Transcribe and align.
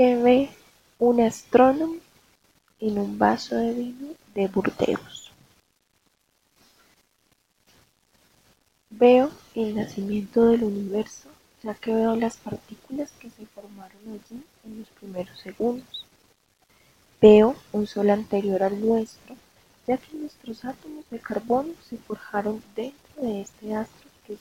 que 0.00 0.16
ve 0.16 0.48
un 0.98 1.20
astrónomo 1.20 1.96
en 2.78 2.98
un 2.98 3.18
vaso 3.18 3.54
de 3.54 3.74
vino 3.74 4.08
de 4.34 4.48
Burdeos. 4.48 5.30
Veo 8.88 9.30
el 9.54 9.74
nacimiento 9.74 10.46
del 10.46 10.64
universo, 10.64 11.28
ya 11.62 11.74
que 11.74 11.94
veo 11.94 12.16
las 12.16 12.38
partículas 12.38 13.10
que 13.20 13.28
se 13.28 13.44
formaron 13.44 14.00
allí 14.06 14.42
en 14.64 14.78
los 14.78 14.88
primeros 14.88 15.38
segundos. 15.38 16.06
Veo 17.20 17.54
un 17.72 17.86
sol 17.86 18.08
anterior 18.08 18.62
al 18.62 18.80
nuestro, 18.80 19.36
ya 19.86 19.98
que 19.98 20.16
nuestros 20.16 20.64
átomos 20.64 21.04
de 21.10 21.18
carbono 21.18 21.74
se 21.86 21.98
forjaron 21.98 22.62
dentro 22.74 23.22
de 23.22 23.42
este 23.42 23.74
astro 23.74 24.08
que 24.26 24.32
es. 24.32 24.40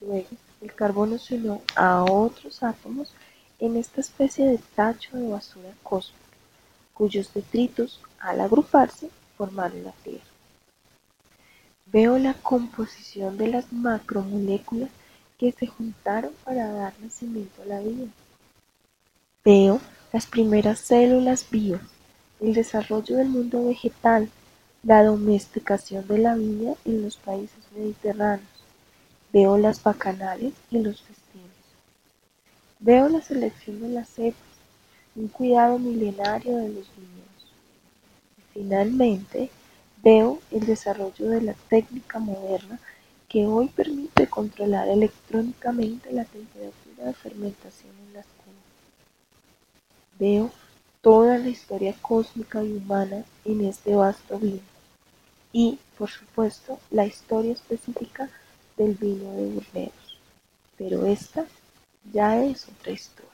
Luego, 0.00 0.28
el 0.60 0.74
carbono 0.74 1.16
se 1.16 1.36
unió 1.36 1.62
a 1.74 2.04
otros 2.04 2.62
átomos 2.62 3.14
en 3.58 3.76
esta 3.76 4.00
especie 4.00 4.46
de 4.46 4.58
tacho 4.74 5.16
de 5.16 5.28
basura 5.28 5.72
cósmica, 5.82 6.18
cuyos 6.94 7.32
detritos, 7.34 8.00
al 8.20 8.40
agruparse, 8.40 9.10
formaron 9.36 9.84
la 9.84 9.92
Tierra. 9.92 10.24
Veo 11.86 12.18
la 12.18 12.34
composición 12.34 13.38
de 13.38 13.48
las 13.48 13.72
macromoléculas 13.72 14.90
que 15.38 15.52
se 15.52 15.66
juntaron 15.66 16.32
para 16.44 16.70
dar 16.72 16.92
nacimiento 17.00 17.62
a 17.62 17.66
la 17.66 17.80
vida. 17.80 18.06
Veo 19.44 19.80
las 20.12 20.26
primeras 20.26 20.80
células 20.80 21.48
vivas, 21.50 21.80
el 22.40 22.54
desarrollo 22.54 23.16
del 23.16 23.28
mundo 23.28 23.64
vegetal, 23.64 24.28
la 24.82 25.02
domesticación 25.02 26.06
de 26.06 26.18
la 26.18 26.34
viña 26.34 26.74
en 26.84 27.02
los 27.02 27.16
países 27.16 27.64
mediterráneos. 27.74 28.48
Veo 29.32 29.56
las 29.58 29.82
bacanales 29.82 30.52
y 30.70 30.78
los 30.78 31.02
festines. 31.02 31.27
Veo 32.80 33.08
la 33.08 33.20
selección 33.20 33.80
de 33.80 33.88
las 33.88 34.08
cepas, 34.08 34.40
un 35.16 35.26
cuidado 35.28 35.80
milenario 35.80 36.56
de 36.58 36.68
los 36.68 36.86
viñedos. 36.96 37.52
Y 38.38 38.42
finalmente, 38.52 39.50
veo 40.02 40.38
el 40.52 40.64
desarrollo 40.64 41.28
de 41.28 41.42
la 41.42 41.54
técnica 41.68 42.20
moderna 42.20 42.78
que 43.28 43.46
hoy 43.46 43.68
permite 43.68 44.28
controlar 44.28 44.88
electrónicamente 44.88 46.12
la 46.12 46.24
temperatura 46.24 47.06
de 47.06 47.14
fermentación 47.14 47.92
en 48.06 48.14
las 48.14 48.26
cubas. 48.26 48.48
Veo 50.20 50.52
toda 51.02 51.36
la 51.36 51.48
historia 51.48 51.94
cósmica 52.00 52.62
y 52.62 52.72
humana 52.74 53.24
en 53.44 53.64
este 53.64 53.96
vasto 53.96 54.38
vino 54.38 54.60
y, 55.52 55.80
por 55.98 56.10
supuesto, 56.10 56.78
la 56.90 57.06
historia 57.06 57.52
específica 57.52 58.30
del 58.76 58.94
vino 58.94 59.32
de 59.32 59.46
Burdeos. 59.46 60.18
Pero 60.76 61.06
esta 61.06 61.44
ya 62.12 62.42
es 62.44 62.68
otra 62.68 62.92
historia. 62.92 63.27